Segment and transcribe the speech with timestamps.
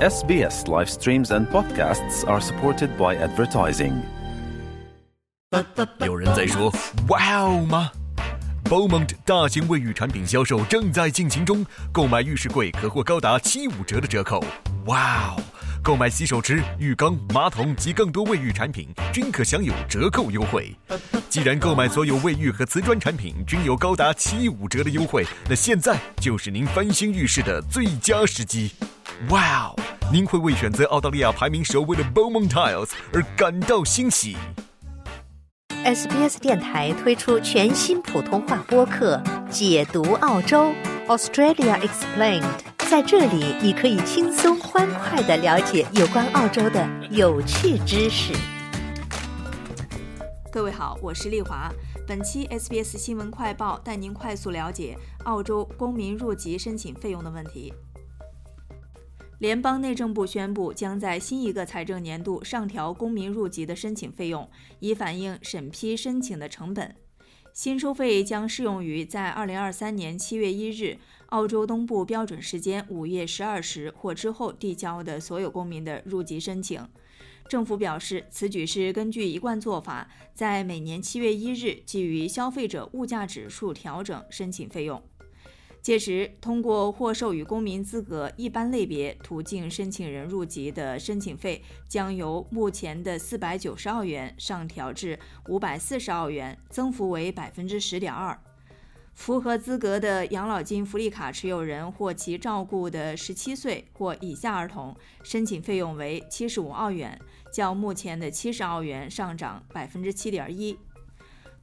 [0.00, 3.94] SBS live streams and podcasts are supported by advertising.
[6.06, 6.72] 有人在说
[7.10, 7.90] “哇哦”吗
[8.66, 14.40] ？Beaumont 大型卫浴产品销售正在进行中，购买浴室柜可获高达七五折的折扣。
[14.86, 15.42] 哇哦！
[15.82, 20.76] 购买洗手池、浴缸、马桶及更多卫浴产品均可享有折扣优惠。
[21.28, 28.70] 既然购买所有卫浴和瓷砖产品均有高达七五折的优惠，那现在就是您翻新浴室的最佳时机。
[29.30, 29.74] 哇哦！
[30.12, 34.36] 您会为选择澳大利亚排名首位的 Beaumont Tiles 而感到欣喜。
[35.84, 40.72] SBS 电台推出全新普通话播客《解读澳洲
[41.08, 42.42] Australia Explained》，
[42.88, 48.32] 在这里你可以轻松欢快地了解有关澳洲的有趣知识。
[50.52, 51.68] 各位好，我是丽华。
[52.06, 57.74] 本期 SBS 新闻快报带您快速了解澳洲公民入籍申请费用的问题。
[59.38, 64.50] 联邦内政部宣布，将在新一个财政年度上调公民入籍的申请费用，
[64.80, 66.96] 以反映审批申请的成本。
[67.52, 76.84] 新收费将适用于在2023年7月1日澳洲东部标准时间午夜12时或之后递交的所有公民的入籍申请。
[77.48, 85.00] 政府表示，此举是根据一贯做法，在每年7月1日基于消费者物价指数调整申请费用。
[85.80, 95.18] 届时，通过获授予公民资格一般类别途径申请人入籍的申请费将由目前的四百九十澳元上调至
[95.48, 98.38] 五百四十澳元，增幅为百分之十点二。
[99.14, 107.18] 符合资格的养老金福利卡持有人或其照顾的十七岁或以下儿童，申请费用为七十五澳元，
[107.52, 110.78] 较目前的七十澳元上涨百分之七点一。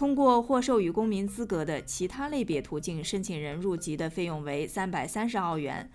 [0.00, 5.90] 通过获授予公民资格的其他类别途径申请人入籍的费用为三百三十澳元，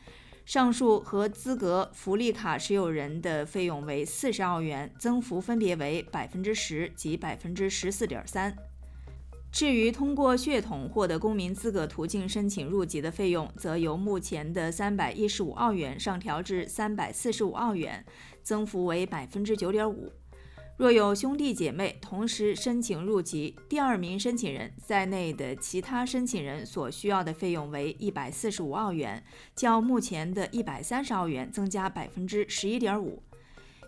[0.45, 8.55] 上述和资格福利卡持有人的费用为四十澳元，增幅分别为百分之十及百分之十四点三。
[9.52, 18.05] 至于通过血统获得公民资格途径申请入籍的费用，则由目前的三百一十五澳元上调至三百四十五澳元，
[18.44, 20.14] 增幅为百分之九点五。
[20.77, 29.23] 若有兄弟姐妹同时申请入籍，第二名申请人在内的其他申请人所需要的费用为一百四十五澳元，
[29.55, 33.23] 较目前的一百三十澳元增加百分之十一点五。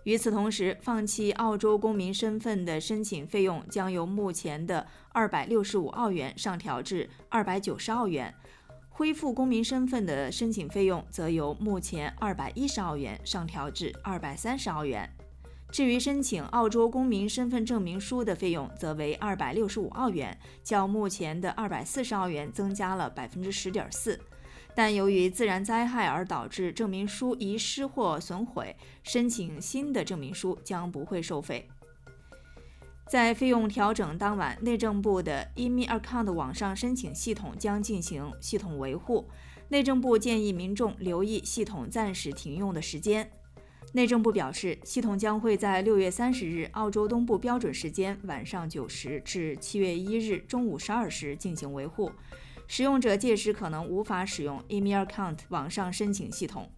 [0.05, 8.31] 与此同时，放弃澳洲公民身份的申请费用将由目前的二百六十五澳元上调至二百九十澳元；
[8.87, 15.13] 恢复公民身份的申请费用则由目前二百一十澳元上调至二百三十澳元。
[15.69, 24.19] 至于申请澳洲公民身份证明书的费用，则为二百六十五澳元，较目前的二百四十澳元增加了百分之十点四。
[24.73, 31.67] 但由于自然灾害而导致证明书遗失或损毁，申请新的证明书将不会收费。
[33.09, 39.27] 在费用调整当晚，内政部的 EMI Account 网上申请系统将进行系统维护。
[39.69, 43.29] 内政部建议民众留意系统暂时停用的时间。
[43.93, 52.11] 内政部表示，系统将会在六月三十日澳洲东部标准时间晚上九时至七月一日中午十二时进行维护，
[52.67, 56.69] 使用者届时可能无法使用 Email Account 网上申请系统。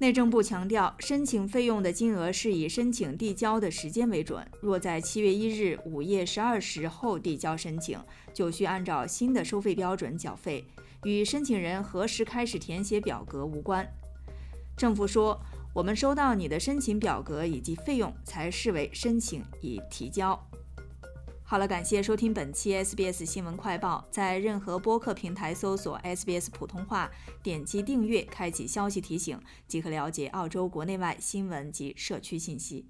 [0.00, 7.98] 内政部强调，申请费用的金额是以申请递交的时间为准，若在七月一日午夜十二时后递交申请，
[8.34, 10.64] 就需按照新的收费标准缴费，
[11.04, 13.88] 与申请人何时开始填写表格无关。
[14.76, 15.40] 政府说。
[15.78, 20.36] 我们收到你的申请表格以及费用，才视为申请已提交。
[21.44, 27.08] 好了，感谢收听本期 SBS 新闻快报，在任何播客平台搜索 SBS 普通话，
[27.44, 32.88] 点击订阅，开启消息提醒，即可了解澳洲国内外新闻及社区信息。